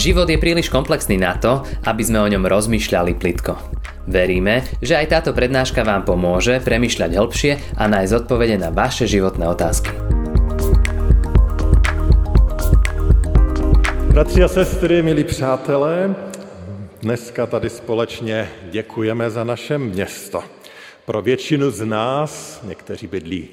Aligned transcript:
Život 0.00 0.32
je 0.32 0.40
príliš 0.40 0.72
komplexný 0.72 1.20
na 1.20 1.36
to, 1.36 1.60
aby 1.84 2.00
sme 2.00 2.24
o 2.24 2.30
ňom 2.32 2.48
rozmýšľali 2.48 3.20
plitko. 3.20 3.52
Veríme, 4.08 4.64
že 4.80 4.96
aj 4.96 5.12
táto 5.12 5.36
prednáška 5.36 5.84
vám 5.84 6.08
pomôže 6.08 6.56
premyšľať 6.64 7.20
hĺbšie 7.20 7.52
a 7.76 7.84
nájsť 7.84 8.24
odpovede 8.24 8.56
na 8.56 8.72
vaše 8.72 9.04
životné 9.04 9.44
otázky. 9.44 9.92
Bratři 14.16 14.40
a 14.40 14.48
sestry, 14.48 15.04
milí 15.04 15.24
přátelé, 15.24 16.16
dneska 17.04 17.46
tady 17.46 17.68
společně 17.70 18.48
děkujeme 18.72 19.30
za 19.30 19.44
naše 19.44 19.78
město. 19.78 20.40
Pro 21.04 21.20
většinu 21.22 21.70
z 21.70 21.84
nás, 21.84 22.60
někteří 22.64 23.06
bydlí 23.06 23.48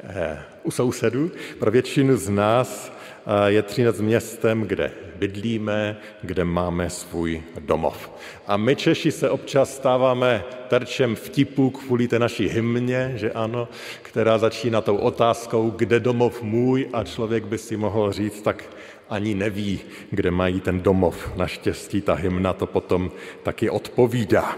eh, 0.00 0.38
u 0.62 0.70
sousedů, 0.70 1.30
pro 1.58 1.70
většinu 1.70 2.16
z 2.16 2.28
nás 2.28 2.99
je 3.46 3.62
Třinec 3.62 4.00
městem, 4.00 4.62
kde 4.62 4.90
bydlíme, 5.16 5.96
kde 6.22 6.44
máme 6.44 6.90
svůj 6.90 7.42
domov. 7.58 8.10
A 8.46 8.56
my 8.56 8.76
Češi 8.76 9.12
se 9.12 9.30
občas 9.30 9.76
stáváme 9.76 10.44
terčem 10.68 11.16
vtipů 11.16 11.70
kvůli 11.70 12.08
té 12.08 12.18
naší 12.18 12.48
hymně, 12.48 13.12
že 13.16 13.32
ano, 13.32 13.68
která 14.02 14.38
začíná 14.38 14.80
tou 14.80 14.96
otázkou, 14.96 15.70
kde 15.70 16.00
domov 16.00 16.42
můj 16.42 16.88
a 16.92 17.04
člověk 17.04 17.44
by 17.44 17.58
si 17.58 17.76
mohl 17.76 18.12
říct, 18.12 18.42
tak 18.42 18.64
ani 19.08 19.34
neví, 19.34 19.80
kde 20.10 20.30
mají 20.30 20.60
ten 20.60 20.80
domov. 20.80 21.36
Naštěstí 21.36 22.00
ta 22.00 22.14
hymna 22.14 22.52
to 22.52 22.66
potom 22.66 23.10
taky 23.42 23.70
odpovídá. 23.70 24.56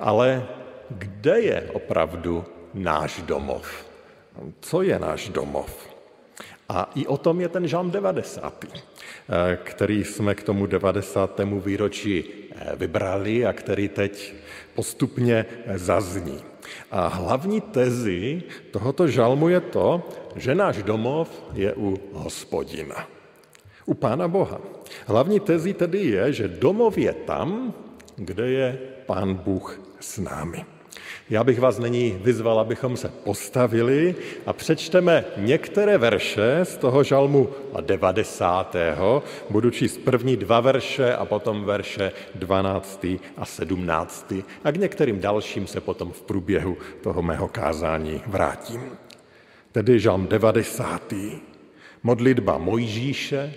Ale 0.00 0.46
kde 0.90 1.40
je 1.40 1.70
opravdu 1.72 2.44
náš 2.74 3.22
domov? 3.22 3.86
Co 4.60 4.82
je 4.82 4.98
náš 4.98 5.28
domov? 5.28 5.95
A 6.68 6.90
i 6.94 7.06
o 7.06 7.16
tom 7.16 7.40
je 7.40 7.48
ten 7.48 7.68
žalm 7.68 7.90
90., 7.90 8.64
eh, 8.64 9.58
který 9.62 10.04
jsme 10.04 10.34
k 10.34 10.42
tomu 10.42 10.66
90. 10.66 11.40
výročí 11.64 12.24
eh, 12.24 12.76
vybrali 12.76 13.46
a 13.46 13.52
který 13.52 13.88
teď 13.88 14.34
postupně 14.74 15.46
eh, 15.46 15.78
zazní. 15.78 16.42
A 16.90 17.06
hlavní 17.06 17.60
tezi 17.60 18.42
tohoto 18.70 19.08
žalmu 19.08 19.48
je 19.48 19.60
to, 19.60 20.08
že 20.36 20.54
náš 20.54 20.82
domov 20.82 21.30
je 21.54 21.74
u 21.74 21.98
hospodina, 22.12 23.06
u 23.86 23.94
Pána 23.94 24.28
Boha. 24.28 24.58
Hlavní 25.06 25.40
tezi 25.40 25.74
tedy 25.74 25.98
je, 25.98 26.32
že 26.32 26.48
domov 26.48 26.98
je 26.98 27.12
tam, 27.12 27.74
kde 28.16 28.50
je 28.50 28.68
Pán 29.06 29.34
Bůh 29.34 29.80
s 30.00 30.18
námi. 30.18 30.75
Já 31.30 31.44
bych 31.44 31.60
vás 31.60 31.78
nyní 31.78 32.18
vyzval, 32.22 32.60
abychom 32.60 32.96
se 32.96 33.08
postavili 33.08 34.14
a 34.46 34.52
přečteme 34.52 35.24
některé 35.36 35.98
verše 35.98 36.60
z 36.62 36.76
toho 36.76 37.04
žalmu 37.04 37.48
90. 37.80 38.76
Budu 39.50 39.70
číst 39.70 39.98
první 39.98 40.36
dva 40.36 40.60
verše 40.60 41.14
a 41.14 41.24
potom 41.24 41.64
verše 41.64 42.12
12. 42.34 43.06
a 43.36 43.44
17. 43.44 44.32
A 44.64 44.72
k 44.72 44.76
některým 44.76 45.20
dalším 45.20 45.66
se 45.66 45.80
potom 45.80 46.12
v 46.12 46.22
průběhu 46.22 46.76
toho 47.02 47.22
mého 47.22 47.48
kázání 47.48 48.22
vrátím. 48.26 48.80
Tedy 49.72 50.00
žalm 50.00 50.26
90. 50.26 51.14
Modlitba 52.02 52.58
Mojžíše, 52.58 53.54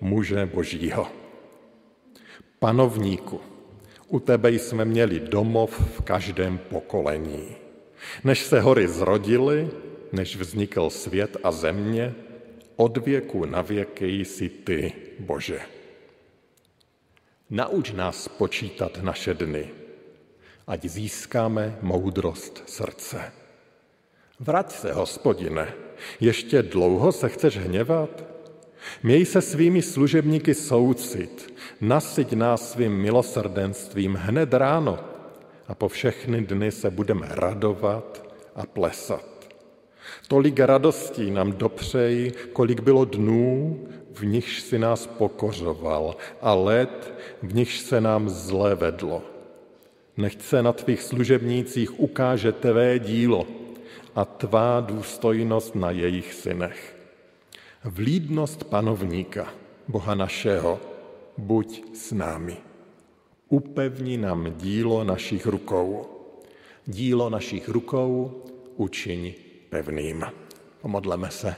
muže 0.00 0.50
božího. 0.54 1.06
Panovníku, 2.58 3.40
u 4.10 4.20
tebe 4.20 4.50
jsme 4.52 4.84
měli 4.84 5.20
domov 5.20 5.98
v 5.98 6.02
každém 6.02 6.58
pokolení. 6.58 7.56
Než 8.24 8.42
se 8.42 8.60
hory 8.60 8.88
zrodily, 8.88 9.68
než 10.12 10.36
vznikl 10.36 10.90
svět 10.90 11.36
a 11.44 11.52
země, 11.52 12.14
od 12.76 12.96
věku 12.96 13.44
na 13.44 13.62
věky 13.62 14.06
jsi 14.06 14.48
ty, 14.48 14.92
Bože. 15.18 15.60
Nauč 17.50 17.92
nás 17.92 18.28
počítat 18.28 19.02
naše 19.02 19.34
dny, 19.34 19.68
ať 20.66 20.84
získáme 20.84 21.78
moudrost 21.82 22.62
srdce. 22.66 23.32
Vrať 24.40 24.70
se, 24.70 24.92
hospodine, 24.92 25.74
ještě 26.20 26.62
dlouho 26.62 27.12
se 27.12 27.28
chceš 27.28 27.58
hněvat? 27.58 28.24
Měj 29.02 29.24
se 29.24 29.40
svými 29.40 29.82
služebníky 29.82 30.54
soucit, 30.54 31.49
nasyť 31.80 32.32
nás 32.32 32.72
svým 32.72 32.92
milosrdenstvím 32.92 34.14
hned 34.14 34.54
ráno 34.54 34.98
a 35.68 35.74
po 35.74 35.88
všechny 35.88 36.40
dny 36.40 36.72
se 36.72 36.90
budeme 36.90 37.26
radovat 37.30 38.24
a 38.54 38.66
plesat. 38.66 39.24
Tolik 40.28 40.60
radostí 40.60 41.30
nám 41.30 41.52
dopřej, 41.52 42.32
kolik 42.52 42.80
bylo 42.80 43.04
dnů, 43.04 43.78
v 44.12 44.24
nichž 44.24 44.60
si 44.60 44.78
nás 44.78 45.06
pokořoval 45.06 46.16
a 46.40 46.54
let, 46.54 47.14
v 47.42 47.54
nichž 47.54 47.78
se 47.78 48.00
nám 48.00 48.28
zlé 48.28 48.74
vedlo. 48.74 49.22
Nechť 50.16 50.42
se 50.42 50.62
na 50.62 50.72
tvých 50.72 51.02
služebnících 51.02 52.00
ukáže 52.00 52.52
tvé 52.52 52.98
dílo 52.98 53.46
a 54.14 54.24
tvá 54.24 54.80
důstojnost 54.80 55.74
na 55.74 55.90
jejich 55.90 56.34
synech. 56.34 56.96
Vlídnost 57.84 58.64
panovníka, 58.64 59.48
Boha 59.88 60.14
našeho, 60.14 60.89
buď 61.40 61.96
s 61.96 62.12
námi. 62.12 62.56
Upevni 63.48 64.16
nám 64.16 64.52
dílo 64.56 65.04
našich 65.04 65.46
rukou. 65.46 66.06
Dílo 66.86 67.30
našich 67.30 67.68
rukou 67.68 68.42
učiň 68.76 69.34
pevným. 69.70 70.24
Pomodleme 70.80 71.30
se. 71.30 71.56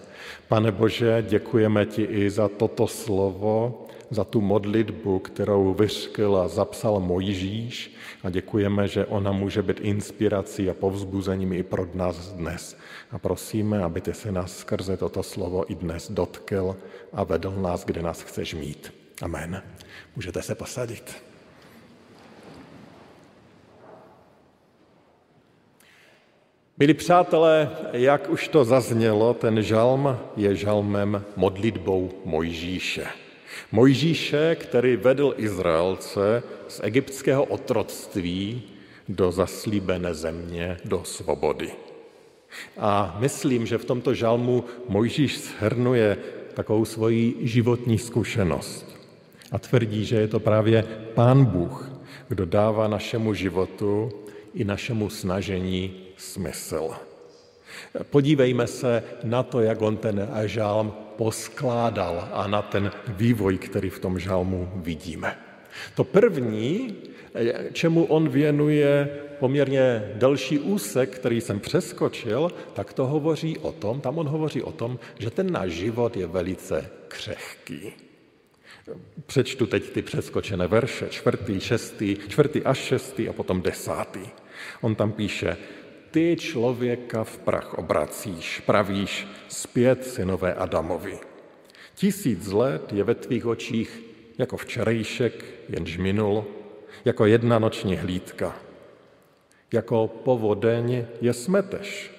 Pane 0.48 0.72
Bože, 0.72 1.24
děkujeme 1.28 1.86
ti 1.86 2.02
i 2.02 2.30
za 2.30 2.48
toto 2.48 2.86
slovo, 2.86 3.86
za 4.10 4.24
tu 4.24 4.40
modlitbu, 4.40 5.18
kterou 5.18 5.74
vyřkl 5.74 6.36
a 6.36 6.48
zapsal 6.48 7.00
Mojžíš 7.00 7.94
a 8.22 8.30
děkujeme, 8.30 8.88
že 8.88 9.06
ona 9.06 9.32
může 9.32 9.62
být 9.62 9.80
inspirací 9.80 10.70
a 10.70 10.74
povzbuzením 10.74 11.52
i 11.52 11.62
pro 11.62 11.88
nás 11.94 12.32
dnes. 12.32 12.76
A 13.10 13.18
prosíme, 13.18 13.82
aby 13.82 14.00
ty 14.00 14.14
se 14.14 14.32
nás 14.32 14.58
skrze 14.58 14.96
toto 14.96 15.22
slovo 15.22 15.72
i 15.72 15.74
dnes 15.74 16.10
dotkl 16.10 16.76
a 17.12 17.24
vedl 17.24 17.50
nás, 17.50 17.84
kde 17.84 18.02
nás 18.02 18.22
chceš 18.22 18.54
mít. 18.54 19.01
Amen. 19.22 19.62
Můžete 20.16 20.42
se 20.42 20.54
posadit. 20.54 21.22
Milí 26.78 26.94
přátelé, 26.94 27.70
jak 27.92 28.30
už 28.30 28.48
to 28.48 28.64
zaznělo, 28.64 29.34
ten 29.34 29.62
žalm 29.62 30.18
je 30.36 30.56
žalmem 30.56 31.24
modlitbou 31.36 32.10
Mojžíše. 32.24 33.06
Mojžíše, 33.72 34.54
který 34.54 34.96
vedl 34.96 35.34
Izraelce 35.36 36.42
z 36.68 36.80
egyptského 36.82 37.44
otroctví 37.44 38.62
do 39.08 39.32
zaslíbené 39.32 40.14
země, 40.14 40.76
do 40.84 41.04
svobody. 41.04 41.72
A 42.78 43.16
myslím, 43.18 43.66
že 43.66 43.78
v 43.78 43.84
tomto 43.84 44.14
žalmu 44.14 44.64
Mojžíš 44.88 45.40
shrnuje 45.40 46.16
takovou 46.54 46.84
svoji 46.84 47.36
životní 47.40 47.98
zkušenost 47.98 49.01
a 49.52 49.58
tvrdí, 49.58 50.04
že 50.04 50.16
je 50.16 50.28
to 50.28 50.40
právě 50.40 50.84
Pán 51.14 51.44
Bůh, 51.44 51.92
kdo 52.28 52.46
dává 52.46 52.88
našemu 52.88 53.34
životu 53.34 54.12
i 54.54 54.64
našemu 54.64 55.10
snažení 55.10 55.96
smysl. 56.16 56.90
Podívejme 58.10 58.66
se 58.66 59.02
na 59.24 59.42
to, 59.42 59.60
jak 59.60 59.82
on 59.82 59.96
ten 59.96 60.28
žálm 60.44 60.92
poskládal 61.16 62.28
a 62.32 62.46
na 62.46 62.62
ten 62.62 62.90
vývoj, 63.08 63.58
který 63.58 63.90
v 63.90 63.98
tom 63.98 64.18
žálmu 64.18 64.70
vidíme. 64.74 65.36
To 65.94 66.04
první, 66.04 66.96
čemu 67.72 68.04
on 68.04 68.28
věnuje 68.28 69.08
poměrně 69.38 70.12
delší 70.14 70.58
úsek, 70.58 71.10
který 71.10 71.40
jsem 71.40 71.60
přeskočil, 71.60 72.52
tak 72.72 72.92
to 72.92 73.06
hovoří 73.06 73.58
o 73.58 73.72
tom, 73.72 74.00
tam 74.00 74.18
on 74.18 74.28
hovoří 74.28 74.62
o 74.62 74.72
tom, 74.72 74.98
že 75.18 75.30
ten 75.30 75.52
náš 75.52 75.70
život 75.70 76.16
je 76.16 76.26
velice 76.26 76.90
křehký. 77.08 78.11
Přečtu 79.26 79.66
teď 79.66 79.90
ty 79.90 80.02
přeskočené 80.02 80.66
verše, 80.66 81.08
čtvrtý, 81.08 81.60
šestý, 81.60 82.16
čtvrtý 82.28 82.62
až 82.62 82.78
šestý 82.78 83.28
a 83.28 83.32
potom 83.32 83.62
desátý. 83.62 84.20
On 84.80 84.94
tam 84.94 85.12
píše, 85.12 85.56
ty 86.10 86.36
člověka 86.40 87.24
v 87.24 87.38
prach 87.38 87.74
obracíš, 87.74 88.60
pravíš 88.66 89.26
zpět 89.48 90.04
synové 90.06 90.54
Adamovi. 90.54 91.18
Tisíc 91.94 92.46
let 92.46 92.92
je 92.92 93.04
ve 93.04 93.14
tvých 93.14 93.46
očích 93.46 94.02
jako 94.38 94.56
včerejšek, 94.56 95.44
jenž 95.68 95.98
minul, 95.98 96.44
jako 97.04 97.26
jedna 97.26 97.58
noční 97.58 97.96
hlídka. 97.96 98.56
Jako 99.72 100.08
povodeň 100.08 101.06
je 101.20 101.32
smeteš. 101.32 102.10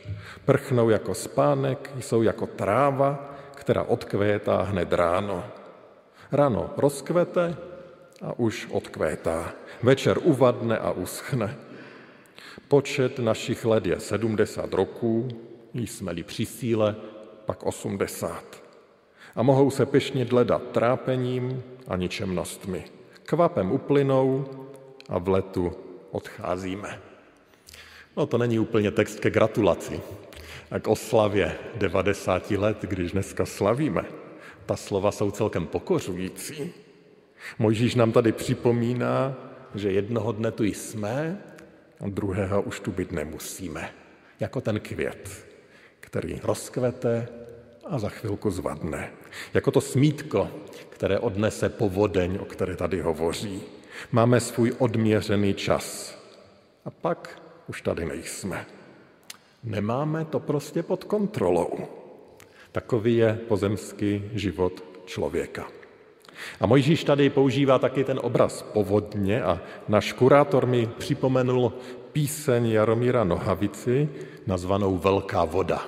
Prchnou 0.45 0.89
jako 0.89 1.13
spánek, 1.13 1.91
jsou 1.99 2.21
jako 2.21 2.47
tráva, 2.47 3.35
která 3.55 3.83
odkvétá 3.83 4.61
hned 4.61 4.93
ráno. 4.93 5.43
Ráno 6.33 6.73
rozkvete 6.81 7.53
a 8.25 8.33
už 8.41 8.65
odkvétá. 8.73 9.53
Večer 9.85 10.17
uvadne 10.17 10.73
a 10.73 10.89
uschne. 10.89 11.53
Počet 12.65 13.21
našich 13.21 13.61
let 13.61 13.85
je 13.85 13.99
70 13.99 14.73
roků, 14.73 15.29
jsme-li 15.73 16.23
při 16.23 16.45
síle, 16.45 16.95
pak 17.45 17.63
80. 17.63 18.63
A 19.35 19.43
mohou 19.43 19.69
se 19.69 19.85
pyšnit 19.85 20.31
hledat 20.31 20.73
trápením 20.73 21.63
a 21.87 21.95
ničemnostmi. 21.95 22.85
Kvapem 23.29 23.71
uplynou 23.71 24.45
a 25.09 25.17
v 25.17 25.27
letu 25.27 25.71
odcházíme. 26.11 26.99
No 28.17 28.25
to 28.25 28.37
není 28.37 28.59
úplně 28.59 28.91
text 28.91 29.19
ke 29.19 29.29
gratulaci 29.29 30.01
a 30.71 30.79
k 30.79 30.87
oslavě 30.87 31.57
90 31.77 32.51
let, 32.51 32.77
když 32.81 33.11
dneska 33.11 33.45
slavíme. 33.45 34.22
Ta 34.65 34.75
slova 34.75 35.11
jsou 35.11 35.31
celkem 35.31 35.67
pokořující. 35.67 36.73
Mojžíš 37.59 37.95
nám 37.95 38.11
tady 38.11 38.31
připomíná, 38.31 39.35
že 39.75 39.91
jednoho 39.91 40.31
dne 40.31 40.51
tu 40.51 40.63
jsme 40.63 41.41
a 41.99 42.07
druhého 42.07 42.61
už 42.61 42.79
tu 42.79 42.91
být 42.91 43.11
nemusíme. 43.11 43.93
Jako 44.39 44.61
ten 44.61 44.79
květ, 44.79 45.45
který 45.99 46.39
rozkvete 46.43 47.27
a 47.85 47.99
za 47.99 48.09
chvilku 48.09 48.51
zvadne. 48.51 49.11
Jako 49.53 49.71
to 49.71 49.81
smítko, 49.81 50.49
které 50.89 51.19
odnese 51.19 51.69
povodeň, 51.69 52.37
o 52.41 52.45
které 52.45 52.75
tady 52.75 53.01
hovoří. 53.01 53.61
Máme 54.11 54.39
svůj 54.39 54.73
odměřený 54.77 55.53
čas. 55.53 56.17
A 56.85 56.89
pak 56.89 57.41
už 57.67 57.81
tady 57.81 58.05
nejsme. 58.05 58.65
Nemáme 59.63 60.25
to 60.25 60.39
prostě 60.39 60.83
pod 60.83 61.03
kontrolou. 61.03 62.02
Takový 62.73 63.17
je 63.17 63.39
pozemský 63.47 64.23
život 64.33 64.83
člověka. 65.05 65.67
A 66.59 66.65
Mojžíš 66.65 67.03
tady 67.03 67.29
používá 67.29 67.79
taky 67.79 68.03
ten 68.03 68.19
obraz 68.23 68.61
povodně 68.61 69.43
a 69.43 69.61
náš 69.87 70.13
kurátor 70.13 70.65
mi 70.65 70.89
připomenul 70.97 71.73
píseň 72.11 72.65
Jaromíra 72.65 73.23
Nohavici 73.23 74.09
nazvanou 74.47 74.97
Velká 74.97 75.45
voda. 75.45 75.85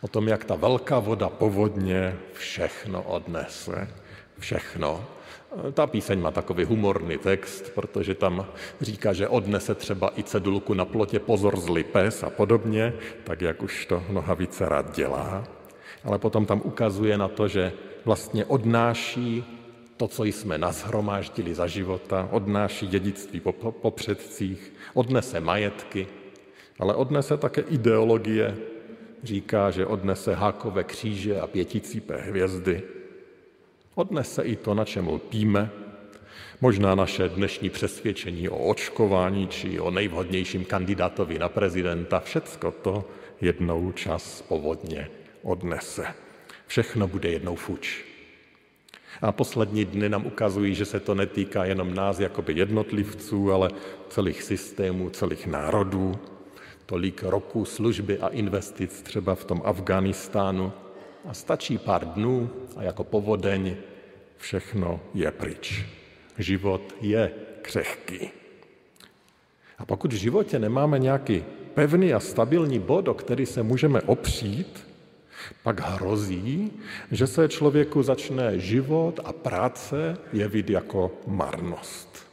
O 0.00 0.08
tom, 0.08 0.28
jak 0.28 0.44
ta 0.44 0.54
velká 0.54 0.98
voda 0.98 1.28
povodně 1.28 2.16
všechno 2.32 3.02
odnese. 3.02 3.88
Všechno. 4.38 5.04
Ta 5.72 5.86
píseň 5.86 6.20
má 6.20 6.30
takový 6.30 6.64
humorný 6.64 7.18
text, 7.18 7.70
protože 7.74 8.14
tam 8.14 8.46
říká, 8.80 9.12
že 9.12 9.28
odnese 9.28 9.74
třeba 9.74 10.10
i 10.16 10.22
cedulku 10.22 10.74
na 10.74 10.84
plotě 10.84 11.18
pozor 11.18 11.60
z 11.60 11.68
lipes 11.68 12.22
a 12.22 12.30
podobně, 12.30 12.92
tak 13.24 13.40
jak 13.40 13.62
už 13.62 13.86
to 13.86 14.02
Nohavice 14.10 14.68
rád 14.68 14.96
dělá. 14.96 15.44
Ale 16.04 16.18
potom 16.18 16.46
tam 16.46 16.60
ukazuje 16.64 17.18
na 17.18 17.28
to, 17.28 17.48
že 17.48 17.72
vlastně 18.04 18.44
odnáší 18.44 19.44
to, 19.96 20.08
co 20.08 20.24
jsme 20.24 20.58
nazhromáždili 20.58 21.54
za 21.54 21.66
života, 21.66 22.28
odnáší 22.30 22.86
dědictví 22.86 23.40
po, 23.40 23.52
po 23.52 23.90
předcích, 23.90 24.72
odnese 24.94 25.40
majetky, 25.40 26.06
ale 26.78 26.94
odnese 26.94 27.36
také 27.36 27.60
ideologie. 27.60 28.56
Říká, 29.22 29.70
že 29.70 29.86
odnese 29.86 30.34
hákové 30.34 30.84
kříže 30.84 31.40
a 31.40 31.46
pěticípé 31.46 32.16
hvězdy. 32.16 32.82
Odnese 33.94 34.42
i 34.42 34.56
to, 34.56 34.74
na 34.74 34.84
čem 34.84 35.08
lpíme, 35.08 35.70
možná 36.60 36.94
naše 36.94 37.28
dnešní 37.28 37.70
přesvědčení 37.70 38.48
o 38.48 38.58
očkování 38.58 39.48
či 39.48 39.80
o 39.80 39.90
nejvhodnějším 39.90 40.64
kandidátovi 40.64 41.38
na 41.38 41.48
prezidenta, 41.48 42.20
všecko 42.20 42.70
to 42.70 43.04
jednou 43.40 43.92
čas 43.92 44.42
povodně 44.42 45.21
odnese. 45.42 46.06
Všechno 46.66 47.08
bude 47.08 47.28
jednou 47.28 47.56
fuč. 47.56 48.04
A 49.22 49.32
poslední 49.32 49.84
dny 49.84 50.08
nám 50.08 50.26
ukazují, 50.26 50.74
že 50.74 50.84
se 50.84 51.00
to 51.00 51.14
netýká 51.14 51.64
jenom 51.64 51.94
nás, 51.94 52.20
jakoby 52.20 52.52
jednotlivců, 52.52 53.52
ale 53.52 53.70
celých 54.08 54.42
systémů, 54.42 55.10
celých 55.10 55.46
národů. 55.46 56.18
Tolik 56.86 57.22
roků 57.22 57.64
služby 57.64 58.18
a 58.18 58.28
investic 58.28 59.02
třeba 59.02 59.34
v 59.34 59.44
tom 59.44 59.62
Afganistánu. 59.64 60.72
A 61.28 61.34
stačí 61.34 61.78
pár 61.78 62.06
dnů 62.06 62.50
a 62.76 62.82
jako 62.82 63.04
povodeň 63.04 63.76
všechno 64.36 65.00
je 65.14 65.30
pryč. 65.30 65.84
Život 66.38 66.94
je 67.00 67.32
křehký. 67.62 68.30
A 69.78 69.84
pokud 69.84 70.12
v 70.12 70.16
životě 70.16 70.58
nemáme 70.58 70.98
nějaký 70.98 71.44
pevný 71.74 72.14
a 72.14 72.20
stabilní 72.20 72.78
bod, 72.78 73.08
o 73.08 73.14
který 73.14 73.46
se 73.46 73.62
můžeme 73.62 74.00
opřít, 74.02 74.91
pak 75.62 75.80
hrozí, 75.80 76.72
že 77.10 77.26
se 77.26 77.48
člověku 77.48 78.02
začne 78.02 78.58
život 78.58 79.20
a 79.24 79.32
práce 79.32 80.18
jevit 80.32 80.70
jako 80.70 81.12
marnost. 81.26 82.26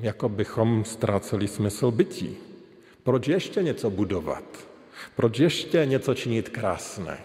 Jako 0.00 0.28
bychom 0.28 0.84
ztráceli 0.84 1.48
smysl 1.48 1.90
bytí. 1.90 2.36
Proč 3.02 3.28
ještě 3.28 3.62
něco 3.62 3.90
budovat? 3.90 4.44
Proč 5.16 5.38
ještě 5.38 5.86
něco 5.86 6.14
činit 6.14 6.48
krásné? 6.48 7.18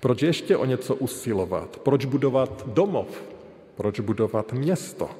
Proč 0.00 0.22
ještě 0.22 0.56
o 0.56 0.64
něco 0.64 0.94
usilovat? 0.94 1.76
Proč 1.76 2.04
budovat 2.04 2.68
domov? 2.68 3.22
Proč 3.76 4.00
budovat 4.00 4.52
město? 4.52 5.10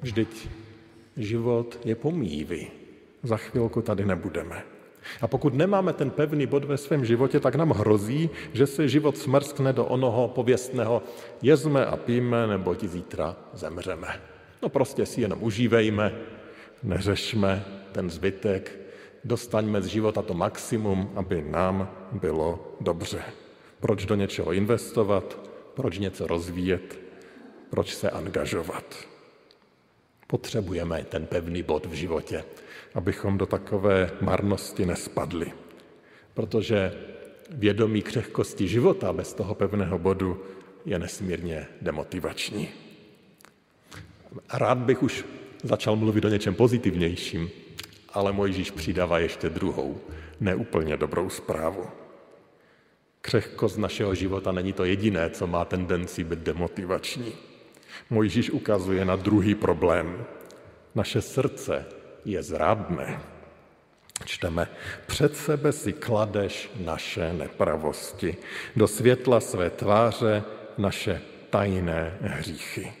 Vždyť 0.00 0.48
život 1.16 1.78
je 1.84 1.94
pomývý. 1.94 2.70
Za 3.22 3.36
chvilku 3.36 3.82
tady 3.82 4.04
nebudeme. 4.04 4.62
A 5.20 5.26
pokud 5.26 5.54
nemáme 5.54 5.92
ten 5.92 6.10
pevný 6.10 6.46
bod 6.46 6.64
ve 6.64 6.76
svém 6.76 7.04
životě, 7.04 7.40
tak 7.40 7.54
nám 7.54 7.70
hrozí, 7.70 8.30
že 8.52 8.66
se 8.66 8.88
život 8.88 9.18
smrskne 9.18 9.72
do 9.72 9.86
onoho 9.86 10.28
pověstného 10.28 11.02
jezme 11.42 11.86
a 11.86 11.96
píme, 11.96 12.46
nebo 12.46 12.74
ti 12.74 12.88
zítra 12.88 13.36
zemřeme. 13.52 14.20
No 14.62 14.68
prostě 14.68 15.06
si 15.06 15.20
jenom 15.20 15.42
užívejme, 15.42 16.14
neřešme 16.82 17.64
ten 17.92 18.10
zbytek, 18.10 18.78
dostaňme 19.24 19.82
z 19.82 19.86
života 19.86 20.22
to 20.22 20.34
maximum, 20.34 21.10
aby 21.14 21.44
nám 21.50 21.90
bylo 22.12 22.76
dobře. 22.80 23.22
Proč 23.80 24.06
do 24.06 24.14
něčeho 24.14 24.52
investovat, 24.52 25.50
proč 25.74 25.98
něco 25.98 26.26
rozvíjet, 26.26 27.00
proč 27.70 27.94
se 27.94 28.10
angažovat. 28.10 28.84
Potřebujeme 30.26 31.04
ten 31.04 31.26
pevný 31.26 31.62
bod 31.62 31.86
v 31.86 31.92
životě, 31.92 32.44
abychom 32.94 33.38
do 33.38 33.46
takové 33.46 34.10
marnosti 34.20 34.86
nespadli. 34.86 35.52
Protože 36.34 36.92
vědomí 37.50 38.02
křehkosti 38.02 38.68
života 38.68 39.12
bez 39.12 39.34
toho 39.34 39.54
pevného 39.54 39.98
bodu 39.98 40.42
je 40.84 40.98
nesmírně 40.98 41.66
demotivační. 41.80 42.68
Rád 44.52 44.78
bych 44.78 45.02
už 45.02 45.24
začal 45.62 45.96
mluvit 45.96 46.24
o 46.24 46.28
něčem 46.28 46.54
pozitivnějším, 46.54 47.50
ale 48.12 48.32
Mojžíš 48.32 48.70
přidává 48.70 49.18
ještě 49.18 49.50
druhou, 49.50 50.00
neúplně 50.40 50.96
dobrou 50.96 51.30
zprávu. 51.30 51.86
Křehkost 53.20 53.78
našeho 53.78 54.14
života 54.14 54.52
není 54.52 54.72
to 54.72 54.84
jediné, 54.84 55.30
co 55.30 55.46
má 55.46 55.64
tendenci 55.64 56.24
být 56.24 56.38
demotivační. 56.38 57.32
Mojžíš 58.10 58.50
ukazuje 58.50 59.04
na 59.04 59.16
druhý 59.16 59.54
problém. 59.54 60.24
Naše 60.94 61.22
srdce 61.22 61.86
je 62.24 62.42
zradné. 62.42 63.20
Čteme, 64.24 64.68
před 65.06 65.36
sebe 65.36 65.72
si 65.72 65.92
kladeš 65.92 66.70
naše 66.80 67.32
nepravosti, 67.32 68.36
do 68.76 68.88
světla 68.88 69.40
své 69.40 69.70
tváře 69.70 70.42
naše 70.78 71.20
tajné 71.50 72.18
hříchy. 72.20 72.92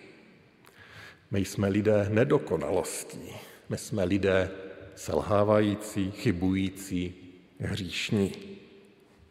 My 1.30 1.44
jsme 1.44 1.68
lidé 1.68 2.06
nedokonalostí, 2.10 3.32
my 3.68 3.78
jsme 3.78 4.04
lidé 4.04 4.50
selhávající, 4.94 6.10
chybující, 6.10 7.14
hříšní. 7.60 8.32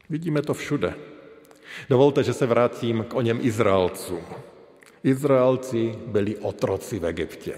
Vidíme 0.09 0.41
to 0.41 0.53
všude. 0.53 0.93
Dovolte, 1.89 2.23
že 2.23 2.33
se 2.33 2.45
vrátím 2.45 3.03
k 3.03 3.13
o 3.13 3.21
něm 3.21 3.39
Izraelcům. 3.41 4.25
Izraelci 5.03 5.95
byli 6.07 6.37
otroci 6.37 6.99
v 6.99 7.05
Egyptě. 7.05 7.53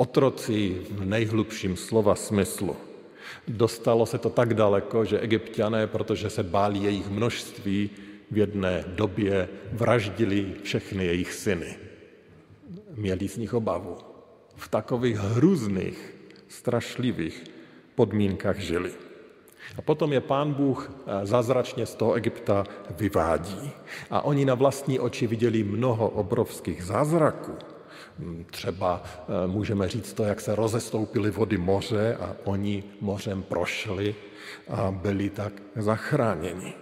Otroci 0.00 0.80
v 0.90 1.04
nejhlubším 1.04 1.76
slova 1.76 2.16
smyslu. 2.16 2.76
Dostalo 3.48 4.06
se 4.06 4.18
to 4.18 4.30
tak 4.30 4.54
daleko, 4.54 5.04
že 5.04 5.20
egyptiané, 5.20 5.86
protože 5.86 6.30
se 6.30 6.42
báli 6.42 6.78
jejich 6.78 7.08
množství, 7.10 7.90
v 8.30 8.38
jedné 8.38 8.84
době 8.88 9.48
vraždili 9.72 10.54
všechny 10.62 11.06
jejich 11.06 11.32
syny. 11.32 11.76
Měli 12.96 13.28
z 13.28 13.36
nich 13.36 13.54
obavu. 13.54 13.96
V 14.56 14.68
takových 14.68 15.16
hrůzných, 15.16 16.16
strašlivých 16.48 17.44
podmínkách 17.94 18.58
žili. 18.58 18.90
A 19.76 19.82
potom 19.82 20.12
je 20.12 20.20
pán 20.20 20.52
Bůh 20.52 20.88
eh, 20.88 21.26
zázračně 21.26 21.86
z 21.86 21.94
toho 21.94 22.14
Egypta 22.14 22.64
vyvádí. 22.96 23.70
A 24.10 24.24
oni 24.24 24.44
na 24.44 24.54
vlastní 24.54 25.00
oči 25.00 25.26
viděli 25.26 25.64
mnoho 25.64 26.08
obrovských 26.08 26.82
zázraků. 26.82 27.52
Třeba 28.50 29.02
eh, 29.04 29.46
můžeme 29.46 29.88
říct 29.88 30.12
to, 30.12 30.24
jak 30.24 30.40
se 30.40 30.54
rozestoupily 30.54 31.30
vody 31.30 31.58
moře 31.58 32.16
a 32.20 32.36
oni 32.44 32.84
mořem 33.00 33.42
prošli 33.42 34.14
a 34.68 34.90
byli 34.90 35.30
tak 35.30 35.52
zachráněni. 35.76 36.74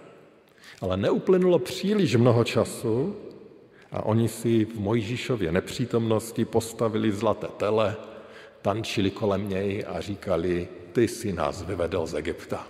Ale 0.81 0.97
neuplynulo 0.97 1.59
příliš 1.59 2.15
mnoho 2.15 2.43
času 2.43 3.15
a 3.91 4.05
oni 4.05 4.27
si 4.27 4.65
v 4.65 4.79
Mojžíšově 4.79 5.51
nepřítomnosti 5.51 6.45
postavili 6.45 7.11
zlaté 7.11 7.47
tele, 7.57 7.95
tančili 8.61 9.11
kolem 9.11 9.49
něj 9.49 9.85
a 9.87 10.01
říkali, 10.01 10.67
ty 10.93 11.07
si 11.07 11.33
nás 11.33 11.61
vyvedl 11.61 12.05
z 12.05 12.13
Egypta. 12.13 12.67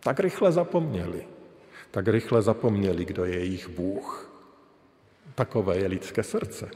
Tak 0.00 0.20
rychle 0.20 0.52
zapomněli. 0.52 1.24
tak 1.90 2.08
rychle 2.08 2.42
zapomněli, 2.42 3.04
kdo 3.04 3.24
je 3.24 3.38
jejich 3.38 3.68
Bůh. 3.68 4.30
Takové 5.34 5.78
je 5.78 5.86
lidské 5.86 6.22
srdce. 6.22 6.70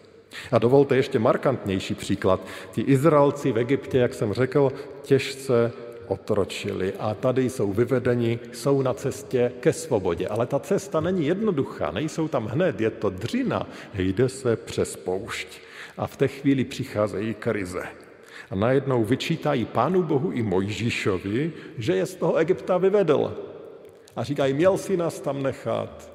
A 0.52 0.58
dovolte 0.58 0.97
ještě 0.97 1.18
markantnější 1.18 1.94
příklad. 1.94 2.40
Ti 2.73 2.80
Izraelci 2.80 3.52
v 3.52 3.58
Egyptě, 3.58 3.99
jak 3.99 4.14
jsem 4.14 4.32
řekl, 4.32 4.73
těžce 5.02 5.73
otročili 6.08 6.92
a 6.99 7.14
tady 7.14 7.50
jsou 7.50 7.73
vyvedeni, 7.73 8.38
jsou 8.52 8.82
na 8.82 8.94
cestě 8.94 9.52
ke 9.61 9.73
svobodě. 9.73 10.28
Ale 10.28 10.47
ta 10.47 10.58
cesta 10.58 11.00
není 11.00 11.26
jednoduchá, 11.26 11.90
nejsou 11.90 12.28
tam 12.28 12.47
hned, 12.47 12.80
je 12.80 12.90
to 12.90 13.11
dřina, 13.11 13.66
jde 13.94 14.28
se 14.28 14.56
přes 14.56 14.97
poušť. 14.97 15.49
A 15.99 16.06
v 16.06 16.16
té 16.16 16.28
chvíli 16.28 16.64
přicházejí 16.64 17.35
krize. 17.35 17.82
A 18.50 18.54
najednou 18.54 19.04
vyčítají 19.04 19.64
Pánu 19.64 20.02
Bohu 20.02 20.32
i 20.32 20.42
Mojžíšovi, 20.42 21.52
že 21.78 21.97
je 21.97 22.06
z 22.06 22.14
toho 22.14 22.37
Egypta 22.37 22.78
vyvedl. 22.78 23.37
A 24.16 24.25
říkají, 24.25 24.54
měl 24.54 24.78
si 24.78 24.97
nás 24.97 25.20
tam 25.20 25.42
nechat. 25.42 26.12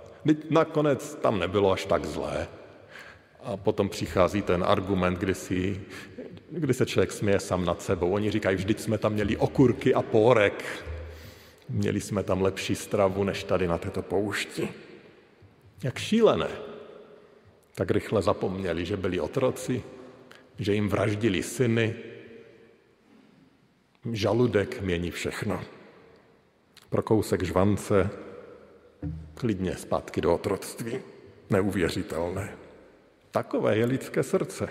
Nakonec 0.50 1.16
tam 1.16 1.40
nebylo 1.40 1.72
až 1.72 1.86
tak 1.86 2.06
zlé. 2.06 2.48
A 3.44 3.58
potom 3.58 3.90
přichází 3.90 4.42
ten 4.42 4.64
argument, 4.68 5.20
kdy, 5.20 5.36
si, 5.36 5.82
kdy 6.50 6.74
se 6.74 6.86
člověk 6.86 7.12
směje 7.12 7.40
sám 7.40 7.66
nad 7.66 7.82
sebou. 7.82 8.12
Oni 8.12 8.32
říkají, 8.32 8.56
vždyť 8.56 8.80
jsme 8.80 8.98
tam 8.98 9.14
měli 9.14 9.38
okurky 9.38 9.94
a 9.94 10.02
pórek. 10.02 10.86
Měli 11.70 12.02
jsme 12.02 12.24
tam 12.24 12.42
lepší 12.42 12.76
stravu, 12.76 13.24
než 13.24 13.44
tady 13.44 13.68
na 13.68 13.78
této 13.78 14.02
poušti. 14.02 14.70
Jak 15.84 16.00
šílené. 16.00 16.48
Tak 17.76 17.92
rychle 17.92 18.22
zapomněli, 18.22 18.86
že 18.86 18.98
byli 18.98 19.20
otroci, 19.20 19.84
že 20.60 20.74
jim 20.74 20.90
vraždili 20.90 21.44
syny. 21.44 21.96
Žaludek 24.12 24.82
mění 24.82 25.12
všechno. 25.12 25.62
Pro 26.90 27.02
kousek 27.02 27.44
žvance 27.44 28.10
klidně 29.34 29.76
zpátky 29.76 30.22
do 30.22 30.34
otroctví. 30.34 31.00
Neuvěřitelné. 31.50 32.63
Takové 33.34 33.78
je 33.78 33.86
lidské 33.86 34.24
srdce. 34.24 34.70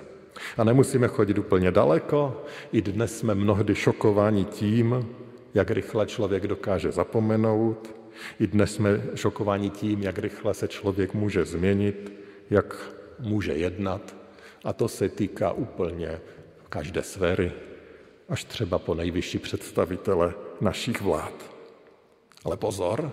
A 0.57 0.65
nemusíme 0.65 1.09
chodit 1.09 1.39
úplně 1.39 1.71
daleko. 1.71 2.43
I 2.73 2.83
dnes 2.83 3.19
jsme 3.19 3.35
mnohdy 3.35 3.75
šokováni 3.75 4.45
tím, 4.45 5.09
jak 5.55 5.71
rychle 5.71 6.07
člověk 6.07 6.47
dokáže 6.47 6.93
zapomenout. 6.93 7.95
I 8.41 8.47
dnes 8.47 8.75
jsme 8.75 9.03
šokováni 9.15 9.71
tím, 9.71 10.03
jak 10.03 10.19
rychle 10.19 10.55
se 10.55 10.69
člověk 10.69 11.15
může 11.15 11.45
změnit, 11.45 12.13
jak 12.51 12.95
může 13.19 13.53
jednat. 13.53 14.17
A 14.65 14.73
to 14.73 14.89
se 14.89 15.09
týká 15.09 15.53
úplně 15.53 16.21
každé 16.69 17.03
sféry, 17.03 17.53
až 18.29 18.45
třeba 18.45 18.79
po 18.79 18.95
nejvyšší 18.95 19.39
představitele 19.39 20.35
našich 20.61 21.03
vlád. 21.03 21.35
Ale 22.45 22.57
pozor, 22.57 23.13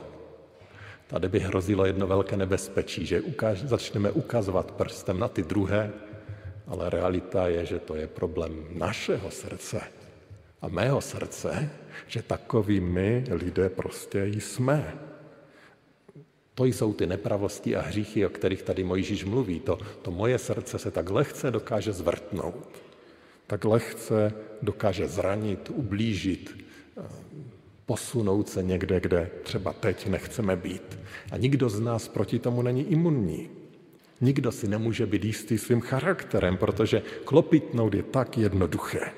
Tady 1.09 1.29
by 1.29 1.39
hrozilo 1.39 1.85
jedno 1.85 2.07
velké 2.07 2.37
nebezpečí, 2.37 3.05
že 3.05 3.21
ukáž, 3.21 3.61
začneme 3.61 4.11
ukazovat 4.11 4.71
prstem 4.71 5.19
na 5.19 5.27
ty 5.27 5.43
druhé, 5.43 5.91
ale 6.67 6.89
realita 6.89 7.47
je, 7.47 7.65
že 7.65 7.79
to 7.79 7.95
je 7.95 8.07
problém 8.07 8.65
našeho 8.77 9.31
srdce 9.31 9.81
a 10.61 10.67
mého 10.67 11.01
srdce, 11.01 11.69
že 12.07 12.21
takový 12.21 12.79
my 12.79 13.25
lidé 13.31 13.69
prostě 13.69 14.25
jsme. 14.25 14.97
To 16.53 16.65
jsou 16.65 16.93
ty 16.93 17.07
nepravosti 17.07 17.75
a 17.75 17.81
hříchy, 17.81 18.25
o 18.25 18.29
kterých 18.29 18.61
tady 18.61 18.83
Mojžíš 18.83 19.25
mluví. 19.25 19.59
To, 19.59 19.77
to 20.01 20.11
moje 20.11 20.37
srdce 20.37 20.79
se 20.79 20.91
tak 20.91 21.09
lehce 21.09 21.51
dokáže 21.51 21.93
zvrtnout, 21.93 22.69
tak 23.47 23.65
lehce 23.65 24.33
dokáže 24.61 25.07
zranit, 25.07 25.69
ublížit, 25.73 26.65
posunout 27.89 28.49
se 28.49 28.63
někde, 28.63 28.99
kde 28.99 29.29
třeba 29.43 29.73
teď 29.73 30.07
nechceme 30.07 30.55
být. 30.55 30.99
A 31.31 31.37
nikdo 31.37 31.69
z 31.69 31.79
nás 31.79 32.07
proti 32.07 32.39
tomu 32.39 32.61
není 32.61 32.85
imunní. 32.91 33.49
Nikdo 34.21 34.51
si 34.51 34.67
nemůže 34.67 35.05
být 35.05 35.25
jistý 35.25 35.57
svým 35.57 35.81
charakterem, 35.81 36.57
protože 36.57 37.01
klopitnout 37.25 37.93
je 37.93 38.03
tak 38.03 38.37
jednoduché. 38.37 39.09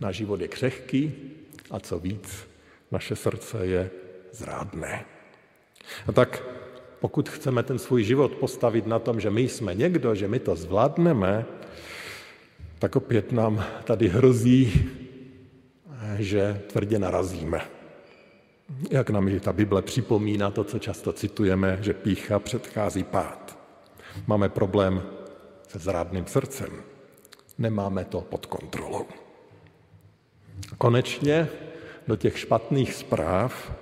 Náš 0.00 0.16
život 0.16 0.40
je 0.40 0.48
křehký 0.48 1.12
a 1.70 1.80
co 1.80 1.98
víc, 1.98 2.48
naše 2.90 3.16
srdce 3.16 3.66
je 3.66 3.90
zrádné. 4.32 5.04
A 6.08 6.12
tak 6.12 6.40
pokud 7.00 7.28
chceme 7.28 7.62
ten 7.62 7.78
svůj 7.78 8.04
život 8.04 8.32
postavit 8.40 8.86
na 8.86 8.98
tom, 8.98 9.20
že 9.20 9.30
my 9.30 9.44
jsme 9.44 9.74
někdo, 9.74 10.14
že 10.14 10.28
my 10.28 10.40
to 10.40 10.56
zvládneme, 10.56 11.44
tak 12.78 12.96
opět 12.96 13.32
nám 13.32 13.64
tady 13.84 14.08
hrozí 14.08 14.90
že 16.18 16.62
tvrdě 16.66 16.98
narazíme. 16.98 17.60
Jak 18.90 19.10
nám 19.10 19.28
i 19.28 19.40
ta 19.40 19.52
Bible 19.52 19.82
připomíná 19.82 20.50
to, 20.50 20.64
co 20.64 20.78
často 20.78 21.12
citujeme, 21.12 21.78
že 21.80 21.94
pícha 21.94 22.38
předchází 22.38 23.04
pád. 23.04 23.58
Máme 24.26 24.48
problém 24.48 25.02
se 25.68 25.78
zrádným 25.78 26.26
srdcem. 26.26 26.70
Nemáme 27.58 28.04
to 28.04 28.20
pod 28.20 28.46
kontrolou. 28.46 29.06
Konečně 30.78 31.48
do 32.06 32.16
těch 32.16 32.38
špatných 32.38 32.94
zpráv 32.94 33.72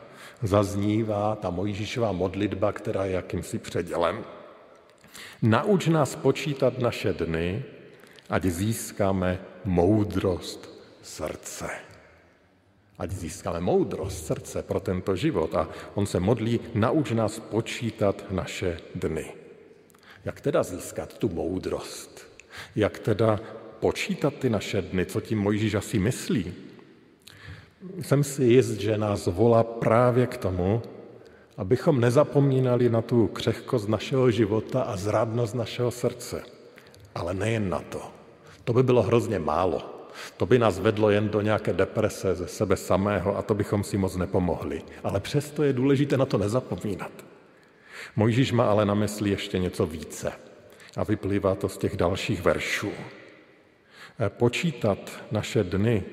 zaznívá 0.42 1.36
ta 1.36 1.50
Mojžíšová 1.50 2.12
modlitba, 2.12 2.72
která 2.72 3.04
je 3.04 3.12
jakýmsi 3.12 3.58
předělem. 3.58 4.24
Nauč 5.42 5.86
nás 5.86 6.16
počítat 6.16 6.78
naše 6.78 7.12
dny, 7.12 7.64
ať 8.30 8.44
získáme 8.44 9.38
moudrost 9.64 10.70
srdce 11.02 11.87
ať 12.98 13.10
získáme 13.10 13.60
moudrost 13.60 14.26
srdce 14.26 14.62
pro 14.62 14.80
tento 14.80 15.16
život. 15.16 15.54
A 15.54 15.68
on 15.94 16.06
se 16.06 16.20
modlí, 16.20 16.60
nauč 16.74 17.10
nás 17.10 17.38
počítat 17.38 18.24
naše 18.30 18.78
dny. 18.94 19.32
Jak 20.24 20.40
teda 20.40 20.62
získat 20.62 21.18
tu 21.18 21.28
moudrost? 21.28 22.26
Jak 22.76 22.98
teda 22.98 23.40
počítat 23.80 24.34
ty 24.34 24.50
naše 24.50 24.82
dny? 24.82 25.06
Co 25.06 25.20
tím 25.20 25.38
Mojžíš 25.38 25.74
asi 25.74 25.98
myslí? 25.98 26.52
Jsem 28.02 28.24
si 28.24 28.44
jist, 28.44 28.82
že 28.82 28.98
nás 28.98 29.26
volá 29.26 29.62
právě 29.62 30.26
k 30.26 30.36
tomu, 30.36 30.82
abychom 31.56 32.00
nezapomínali 32.00 32.90
na 32.90 33.02
tu 33.02 33.26
křehkost 33.26 33.88
našeho 33.88 34.30
života 34.30 34.82
a 34.82 34.96
zrádnost 34.96 35.54
našeho 35.54 35.90
srdce. 35.90 36.42
Ale 37.14 37.34
nejen 37.34 37.68
na 37.68 37.80
to. 37.80 38.02
To 38.64 38.72
by 38.72 38.82
bylo 38.82 39.02
hrozně 39.02 39.38
málo. 39.38 39.97
To 40.36 40.46
by 40.46 40.58
nás 40.58 40.78
vedlo 40.78 41.10
jen 41.10 41.28
do 41.28 41.40
nějaké 41.40 41.72
deprese 41.72 42.34
ze 42.34 42.48
sebe 42.48 42.76
samého 42.76 43.38
a 43.38 43.42
to 43.42 43.54
bychom 43.54 43.84
si 43.84 43.96
moc 43.98 44.16
nepomohli. 44.16 44.82
Ale 45.04 45.20
přesto 45.20 45.62
je 45.62 45.72
důležité 45.72 46.16
na 46.16 46.26
to 46.26 46.38
nezapomínat. 46.38 47.12
Mojžíš 48.16 48.52
má 48.52 48.70
ale 48.70 48.86
na 48.86 48.94
mysli 48.94 49.30
ještě 49.30 49.58
něco 49.58 49.86
více 49.86 50.32
a 50.96 51.04
vyplývá 51.04 51.54
to 51.54 51.68
z 51.68 51.78
těch 51.78 51.96
dalších 51.96 52.42
veršů. 52.42 52.90
E, 54.20 54.30
počítat 54.30 54.98
naše 55.30 55.64
dny 55.64 56.04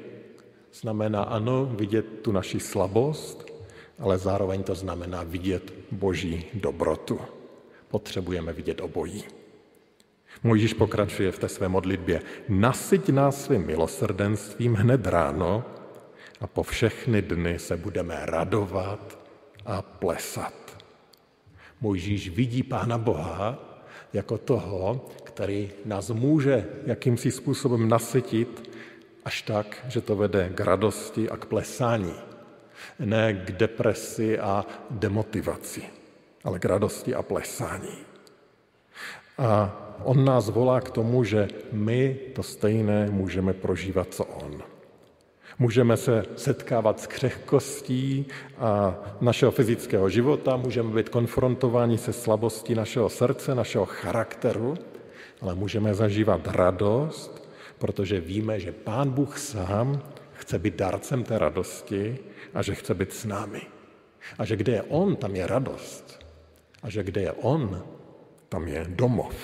znamená 0.74 1.24
ano, 1.24 1.66
vidět 1.66 2.06
tu 2.22 2.32
naši 2.32 2.60
slabost, 2.60 3.46
ale 4.00 4.18
zároveň 4.18 4.64
to 4.64 4.76
znamená 4.76 5.24
vidět 5.24 5.74
boží 5.92 6.46
dobrotu. 6.54 7.20
Potřebujeme 7.88 8.54
vidět 8.54 8.82
obojí. 8.82 9.24
Mojžíš 10.44 10.74
pokračuje 10.74 11.32
v 11.32 11.40
té 11.40 11.50
své 11.50 11.68
modlitbě. 11.68 12.22
Nasyť 12.50 13.10
nás 13.10 13.44
svým 13.44 13.66
milosrdenstvím 13.66 14.74
hned 14.74 15.08
ráno 15.08 15.66
a 16.42 16.48
po 16.48 16.64
všechny 16.64 17.22
dny 17.22 17.60
se 17.60 17.78
budeme 17.78 18.20
radovat 18.22 19.20
a 19.66 19.82
plesat. 19.82 20.54
Mojžíš 21.82 22.30
vidí 22.30 22.64
Pána 22.64 22.98
Boha 22.98 23.60
jako 24.14 24.38
toho, 24.38 25.06
který 25.24 25.72
nás 25.86 26.10
může 26.10 26.66
jakýmsi 26.86 27.32
způsobem 27.32 27.90
nasytit 27.90 28.70
až 29.26 29.42
tak, 29.42 29.86
že 29.88 30.02
to 30.02 30.16
vede 30.16 30.50
k 30.50 30.60
radosti 30.60 31.30
a 31.30 31.38
k 31.38 31.46
plesání. 31.46 32.14
Ne 33.00 33.34
k 33.34 33.52
depresi 33.52 34.40
a 34.40 34.66
demotivaci, 34.90 35.84
ale 36.44 36.60
k 36.60 36.66
radosti 36.66 37.16
a 37.16 37.24
plesání. 37.24 38.15
A 39.38 39.82
on 40.04 40.26
nás 40.26 40.50
volá 40.50 40.82
k 40.82 40.90
tomu, 40.90 41.24
že 41.24 41.48
my 41.72 42.18
to 42.34 42.44
stejné 42.44 43.10
můžeme 43.12 43.54
prožívat, 43.54 44.08
co 44.14 44.26
on. 44.26 44.64
Můžeme 45.60 45.98
se 45.98 46.24
setkávat 46.36 47.00
s 47.00 47.08
křehkostí 47.08 48.26
a 48.58 48.96
našeho 49.22 49.52
fyzického 49.52 50.10
života, 50.10 50.58
můžeme 50.58 50.96
být 50.96 51.10
konfrontováni 51.10 51.98
se 51.98 52.14
slabostí 52.14 52.76
našeho 52.76 53.10
srdce, 53.10 53.56
našeho 53.56 53.86
charakteru, 53.86 54.78
ale 55.42 55.56
můžeme 55.56 55.94
zažívat 55.94 56.48
radost, 56.48 57.50
protože 57.78 58.20
víme, 58.20 58.60
že 58.60 58.72
Pán 58.72 59.10
Bůh 59.10 59.38
sám 59.38 60.02
chce 60.34 60.60
být 60.60 60.76
darcem 60.76 61.24
té 61.24 61.40
radosti 61.40 62.18
a 62.54 62.62
že 62.62 62.76
chce 62.76 62.94
být 62.94 63.14
s 63.14 63.26
námi. 63.26 63.62
A 64.38 64.46
že 64.46 64.56
kde 64.56 64.72
je 64.72 64.82
On, 64.82 65.16
tam 65.16 65.36
je 65.36 65.48
radost. 65.48 66.26
A 66.84 66.90
že 66.90 67.04
kde 67.04 67.22
je 67.22 67.32
On, 67.32 67.84
tam 68.56 68.68
je 68.72 68.88
domov. 68.88 69.36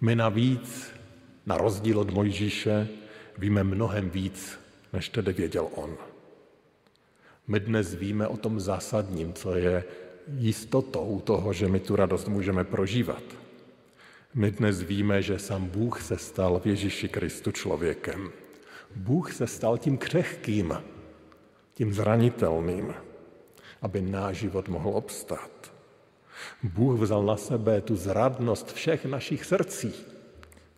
My 0.00 0.16
navíc, 0.16 0.88
na 1.46 1.60
rozdíl 1.60 2.00
od 2.00 2.10
Mojžíše, 2.10 2.88
víme 3.38 3.64
mnohem 3.64 4.10
víc, 4.10 4.58
než 4.92 5.08
tedy 5.08 5.32
věděl 5.32 5.68
on. 5.76 5.96
My 7.48 7.60
dnes 7.60 7.94
víme 7.94 8.28
o 8.28 8.36
tom 8.36 8.60
zásadním, 8.60 9.32
co 9.32 9.56
je 9.56 9.84
jistotou 10.40 11.20
toho, 11.20 11.52
že 11.52 11.68
my 11.68 11.80
tu 11.80 11.96
radost 11.96 12.28
můžeme 12.28 12.64
prožívat. 12.64 13.22
My 14.34 14.50
dnes 14.50 14.80
víme, 14.80 15.22
že 15.22 15.38
sám 15.38 15.68
Bůh 15.68 16.00
se 16.00 16.16
stal 16.16 16.60
v 16.60 16.66
Ježíši 16.66 17.08
Kristu 17.08 17.52
člověkem. 17.52 18.32
Bůh 18.96 19.32
se 19.32 19.46
stal 19.46 19.78
tím 19.78 19.98
křehkým, 19.98 20.72
tím 21.74 21.92
zranitelným, 21.92 22.94
aby 23.82 24.00
náš 24.00 24.36
život 24.36 24.68
mohl 24.68 24.88
obstát. 24.96 25.73
Bůh 26.62 27.00
vzal 27.00 27.22
na 27.22 27.36
sebe 27.36 27.80
tu 27.80 27.96
zradnost 27.96 28.72
všech 28.72 29.04
našich 29.04 29.44
srdcí, 29.44 29.92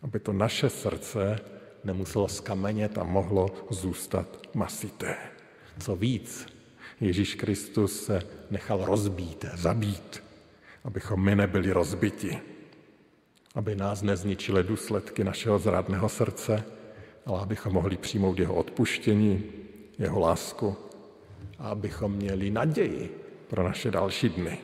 aby 0.01 0.19
to 0.19 0.33
naše 0.33 0.69
srdce 0.69 1.39
nemuselo 1.83 2.27
skamenět 2.27 2.97
a 2.97 3.03
mohlo 3.03 3.47
zůstat 3.69 4.27
masité. 4.53 5.17
Co 5.79 5.95
víc, 5.95 6.47
Ježíš 7.01 7.35
Kristus 7.35 8.05
se 8.05 8.21
nechal 8.51 8.85
rozbít, 8.85 9.45
zabít, 9.53 10.23
abychom 10.83 11.23
my 11.23 11.35
nebyli 11.35 11.71
rozbiti, 11.71 12.39
aby 13.55 13.75
nás 13.75 14.01
nezničily 14.01 14.63
důsledky 14.63 15.23
našeho 15.23 15.59
zradného 15.59 16.09
srdce, 16.09 16.63
ale 17.25 17.41
abychom 17.41 17.73
mohli 17.73 17.97
přijmout 17.97 18.39
jeho 18.39 18.55
odpuštění, 18.55 19.43
jeho 19.99 20.19
lásku 20.19 20.75
a 21.59 21.69
abychom 21.69 22.11
měli 22.11 22.49
naději 22.49 23.17
pro 23.47 23.63
naše 23.63 23.91
další 23.91 24.29
dny. 24.29 24.57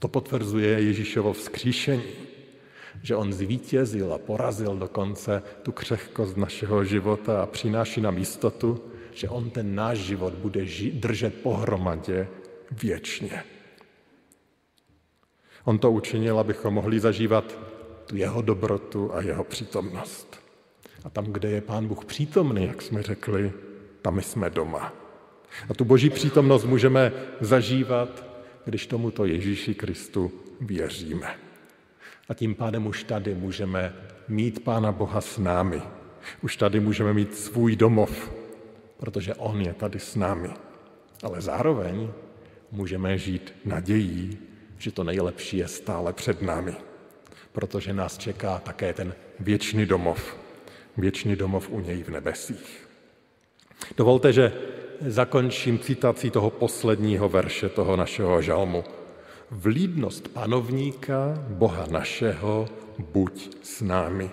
To 0.00 0.08
potvrzuje 0.08 0.68
Ježíšovo 0.68 1.32
vzkříšení, 1.32 2.02
že 3.02 3.16
on 3.16 3.32
zvítězil 3.32 4.14
a 4.14 4.18
porazil 4.18 4.76
dokonce 4.76 5.42
tu 5.62 5.72
křehkost 5.72 6.36
našeho 6.36 6.84
života 6.84 7.42
a 7.42 7.46
přináší 7.46 8.00
nám 8.00 8.18
jistotu, 8.18 8.84
že 9.12 9.28
on 9.28 9.50
ten 9.50 9.74
náš 9.74 9.98
život 9.98 10.34
bude 10.34 10.64
držet 10.92 11.42
pohromadě 11.42 12.28
věčně. 12.82 13.44
On 15.64 15.78
to 15.78 15.90
učinil, 15.92 16.38
abychom 16.38 16.74
mohli 16.74 17.00
zažívat 17.00 17.58
tu 18.06 18.16
jeho 18.16 18.42
dobrotu 18.42 19.14
a 19.14 19.22
jeho 19.22 19.44
přítomnost. 19.44 20.40
A 21.04 21.10
tam, 21.10 21.24
kde 21.24 21.50
je 21.50 21.60
Pán 21.60 21.88
Bůh 21.88 22.04
přítomný, 22.04 22.66
jak 22.66 22.82
jsme 22.82 23.02
řekli, 23.02 23.52
tam 24.02 24.20
jsme 24.20 24.50
doma. 24.50 24.92
A 25.68 25.74
tu 25.74 25.84
boží 25.84 26.10
přítomnost 26.10 26.64
můžeme 26.64 27.12
zažívat, 27.40 28.29
když 28.64 28.86
tomuto 28.86 29.24
Ježíši 29.24 29.74
Kristu 29.74 30.32
věříme. 30.60 31.34
A 32.28 32.34
tím 32.34 32.54
pádem 32.54 32.86
už 32.86 33.04
tady 33.04 33.34
můžeme 33.34 33.94
mít 34.28 34.64
Pána 34.64 34.92
Boha 34.92 35.20
s 35.20 35.38
námi. 35.38 35.82
Už 36.42 36.56
tady 36.56 36.80
můžeme 36.80 37.12
mít 37.12 37.34
svůj 37.34 37.76
domov, 37.76 38.32
protože 38.96 39.34
On 39.34 39.60
je 39.60 39.74
tady 39.74 39.98
s 39.98 40.16
námi. 40.16 40.50
Ale 41.22 41.40
zároveň 41.40 42.10
můžeme 42.72 43.18
žít 43.18 43.54
nadějí, 43.64 44.38
že 44.78 44.92
to 44.92 45.04
nejlepší 45.04 45.56
je 45.56 45.68
stále 45.68 46.12
před 46.12 46.42
námi, 46.42 46.74
protože 47.52 47.92
nás 47.92 48.18
čeká 48.18 48.58
také 48.58 48.92
ten 48.92 49.14
věčný 49.40 49.86
domov, 49.86 50.36
věčný 50.96 51.36
domov 51.36 51.70
u 51.70 51.80
něj 51.80 52.02
v 52.02 52.08
nebesích. 52.08 52.89
Dovolte, 53.96 54.32
že 54.32 54.52
zakončím 55.06 55.78
citací 55.78 56.30
toho 56.30 56.50
posledního 56.50 57.28
verše 57.28 57.68
toho 57.68 57.96
našeho 57.96 58.42
žalmu. 58.42 58.84
Vlídnost 59.50 60.28
panovníka, 60.28 61.44
Boha 61.48 61.86
našeho, 61.90 62.68
buď 62.98 63.56
s 63.62 63.80
námi. 63.80 64.30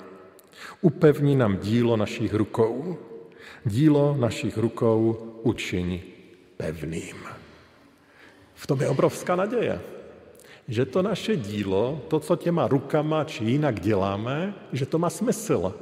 Upevní 0.81 1.35
nám 1.35 1.57
dílo 1.57 1.97
našich 1.97 2.33
rukou. 2.33 2.97
Dílo 3.65 4.15
našich 4.19 4.57
rukou 4.57 5.17
učiň 5.43 5.99
pevným. 6.57 7.15
V 8.55 8.67
tom 8.67 8.81
je 8.81 8.87
obrovská 8.87 9.35
naděje, 9.35 9.81
že 10.67 10.85
to 10.85 11.01
naše 11.01 11.35
dílo, 11.35 12.01
to, 12.07 12.19
co 12.19 12.35
těma 12.35 12.67
rukama 12.67 13.23
či 13.23 13.43
jinak 13.43 13.79
děláme, 13.79 14.53
že 14.73 14.85
to 14.85 14.99
má 14.99 15.09
smysl, 15.09 15.73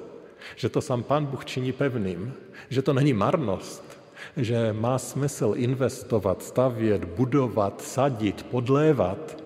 že 0.56 0.70
to 0.70 0.82
sám 0.82 1.04
Pán 1.04 1.26
Bůh 1.26 1.46
činí 1.46 1.72
pevným, 1.72 2.34
že 2.70 2.82
to 2.82 2.94
není 2.94 3.14
marnost, 3.14 4.00
že 4.38 4.74
má 4.74 4.98
smysl 4.98 5.54
investovat, 5.58 6.44
stavět, 6.44 7.06
budovat, 7.06 7.82
sadit, 7.82 8.44
podlévat, 8.44 9.44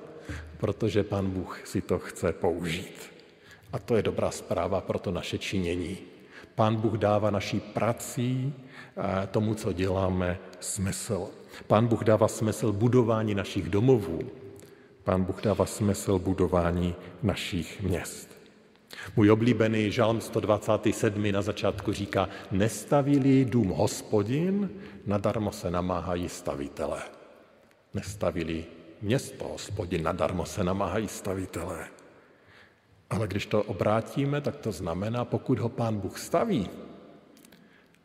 protože 0.57 1.03
Pán 1.03 1.29
Bůh 1.29 1.61
si 1.67 1.81
to 1.81 1.99
chce 1.99 2.31
použít. 2.31 3.11
A 3.73 3.79
to 3.79 3.95
je 3.95 4.03
dobrá 4.03 4.31
zpráva 4.31 4.81
pro 4.81 4.99
to 4.99 5.11
naše 5.11 5.37
činění. 5.37 5.97
Pán 6.55 6.75
Bůh 6.75 6.93
dává 6.93 7.29
naší 7.29 7.59
prací, 7.59 8.53
tomu, 9.31 9.55
co 9.55 9.73
děláme, 9.73 10.39
smysl. 10.59 11.27
Pán 11.67 11.87
Bůh 11.87 12.03
dává 12.03 12.27
smysl 12.27 12.71
budování 12.71 13.35
našich 13.35 13.69
domovů. 13.69 14.19
Pán 15.03 15.23
Bůh 15.23 15.41
dává 15.41 15.65
smysl 15.65 16.19
budování 16.19 16.95
našich 17.23 17.81
měst. 17.81 18.38
Můj 19.15 19.31
oblíbený 19.31 19.91
žalm 19.91 20.21
127 20.21 21.31
na 21.31 21.41
začátku 21.41 21.93
říká, 21.93 22.29
nestavili 22.51 23.45
dům 23.45 23.69
hospodin, 23.69 24.69
nadarmo 25.05 25.51
se 25.51 25.71
namáhají 25.71 26.29
stavitelé. 26.29 27.01
Nestavili 27.93 28.65
město 29.01 29.47
hospodin, 29.47 30.03
nadarmo 30.03 30.45
se 30.45 30.63
namáhají 30.63 31.07
stavitelé. 31.07 31.87
Ale 33.09 33.27
když 33.27 33.45
to 33.45 33.63
obrátíme, 33.63 34.41
tak 34.41 34.55
to 34.55 34.71
znamená, 34.71 35.25
pokud 35.25 35.59
ho 35.59 35.69
pán 35.69 35.99
Bůh 35.99 36.19
staví, 36.19 36.69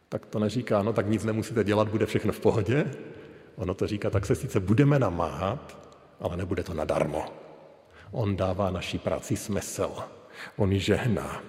tak 0.08 0.26
to 0.26 0.38
neříká, 0.38 0.82
no 0.82 0.92
tak 0.92 1.08
nic 1.08 1.24
nemusíte 1.24 1.64
dělat, 1.64 1.88
bude 1.88 2.06
všechno 2.06 2.32
v 2.32 2.40
pohodě. 2.40 2.90
Ono 3.56 3.74
to 3.74 3.86
říká, 3.86 4.10
tak 4.10 4.26
se 4.26 4.34
sice 4.34 4.60
budeme 4.60 4.98
namáhat, 4.98 5.90
ale 6.20 6.36
nebude 6.36 6.62
to 6.62 6.74
nadarmo. 6.74 7.24
On 8.10 8.36
dává 8.36 8.70
naší 8.70 8.98
práci 8.98 9.36
smysl. 9.36 9.90
On 10.56 10.72
ji 10.72 10.80
žehná. 10.80 11.42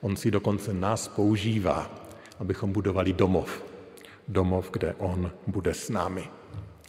On 0.00 0.16
si 0.16 0.30
dokonce 0.30 0.74
nás 0.74 1.08
používá, 1.08 1.90
abychom 2.38 2.72
budovali 2.72 3.12
domov. 3.12 3.64
Domov, 4.28 4.70
kde 4.70 4.94
On 4.98 5.32
bude 5.46 5.74
s 5.74 5.88
námi. 5.88 6.28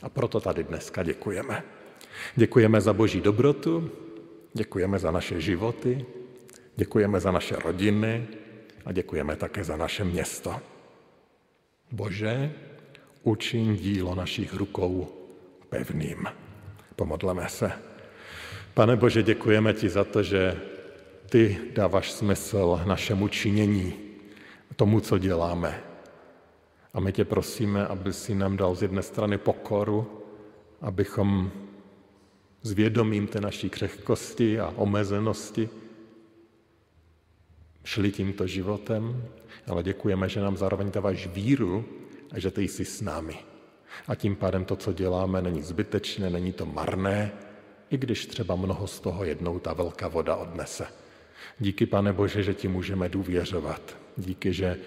A 0.01 0.09
proto 0.09 0.39
tady 0.39 0.63
dneska 0.63 1.03
děkujeme. 1.03 1.63
Děkujeme 2.35 2.81
za 2.81 2.93
boží 2.93 3.21
dobrotu, 3.21 3.91
děkujeme 4.53 4.99
za 4.99 5.11
naše 5.11 5.41
životy, 5.41 6.05
děkujeme 6.75 7.19
za 7.19 7.31
naše 7.31 7.55
rodiny 7.55 8.27
a 8.85 8.91
děkujeme 8.91 9.35
také 9.35 9.63
za 9.63 9.77
naše 9.77 10.03
město. 10.03 10.61
Bože, 11.91 12.51
učin 13.23 13.75
dílo 13.75 14.15
našich 14.15 14.53
rukou 14.53 15.07
pevným. 15.69 16.25
Pomodleme 16.95 17.49
se. 17.49 17.71
Pane 18.73 18.95
Bože, 18.95 19.23
děkujeme 19.23 19.73
ti 19.73 19.89
za 19.89 20.03
to, 20.03 20.23
že 20.23 20.61
ty 21.33 21.57
dáváš 21.73 22.11
smysl 22.11 22.81
našemu 22.85 23.27
činění, 23.27 23.93
tomu, 24.75 24.99
co 24.99 25.17
děláme. 25.17 25.83
A 26.93 26.99
my 26.99 27.11
tě 27.11 27.25
prosíme, 27.25 27.87
aby 27.87 28.13
si 28.13 28.35
nám 28.35 28.57
dal 28.57 28.75
z 28.75 28.81
jedné 28.81 29.01
strany 29.01 29.37
pokoru, 29.37 30.21
abychom 30.81 31.51
s 32.61 32.71
vědomím 32.71 33.27
té 33.27 33.41
naší 33.41 33.69
křehkosti 33.69 34.59
a 34.59 34.73
omezenosti 34.77 35.69
šli 37.83 38.11
tímto 38.11 38.47
životem, 38.47 39.23
ale 39.67 39.83
děkujeme, 39.83 40.29
že 40.29 40.41
nám 40.41 40.57
zároveň 40.57 40.91
dáváš 40.91 41.27
víru 41.27 41.85
a 42.31 42.39
že 42.39 42.51
ty 42.51 42.61
jsi 42.61 42.85
s 42.85 43.01
námi. 43.01 43.37
A 44.07 44.15
tím 44.15 44.35
pádem 44.35 44.65
to, 44.65 44.75
co 44.75 44.93
děláme, 44.93 45.41
není 45.41 45.61
zbytečné, 45.61 46.29
není 46.29 46.53
to 46.53 46.65
marné, 46.65 47.31
i 47.89 47.97
když 47.97 48.25
třeba 48.25 48.55
mnoho 48.55 48.87
z 48.87 48.99
toho 48.99 49.23
jednou 49.23 49.59
ta 49.59 49.73
velká 49.73 50.07
voda 50.07 50.35
odnese. 50.35 51.02
Díky, 51.59 51.85
pane 51.85 52.13
Bože, 52.13 52.43
že 52.43 52.53
ti 52.53 52.67
můžeme 52.67 53.09
důvěřovat. 53.09 53.97
Díky, 54.17 54.53
že 54.53 54.77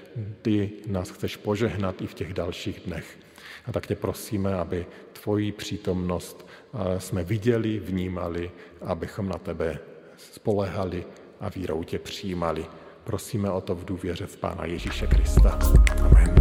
ty 0.43 0.71
nás 0.87 1.11
chceš 1.11 1.37
požehnat 1.37 2.03
i 2.03 2.07
v 2.07 2.15
těch 2.15 2.35
dalších 2.35 2.81
dnech. 2.87 3.19
A 3.67 3.73
tak 3.73 3.87
tě 3.87 3.97
prosíme, 3.97 4.55
aby 4.55 4.87
tvoji 5.23 5.53
přítomnost 5.53 6.47
eh, 6.47 7.01
jsme 7.01 7.25
viděli, 7.25 7.79
vnímali, 7.79 8.51
abychom 8.83 9.29
na 9.29 9.39
tebe 9.39 9.79
spolehali 10.17 11.05
a 11.41 11.49
vírou 11.49 11.85
tě 11.85 11.99
přijímali. 11.99 12.67
Prosíme 13.05 13.51
o 13.51 13.61
to 13.61 13.75
v 13.75 13.85
důvěře 13.85 14.27
v 14.27 14.37
Pána 14.37 14.65
Ježíše 14.65 15.07
Krista. 15.07 15.59
Amen. 16.03 16.37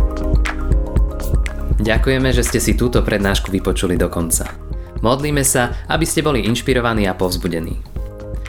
Ďakujeme, 1.75 2.33
že 2.33 2.41
ste 2.41 2.57
si 2.57 2.73
túto 2.73 3.05
prednášku 3.05 3.53
vypočuli 3.53 3.93
do 3.93 4.09
konca. 4.09 4.47
Modlíme 5.05 5.45
sa, 5.45 5.85
aby 5.85 6.07
ste 6.07 6.25
boli 6.25 6.41
inšpirovaní 6.41 7.05
a 7.05 7.13
povzbudení. 7.13 7.94